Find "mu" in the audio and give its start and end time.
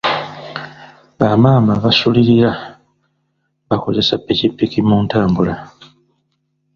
4.87-4.97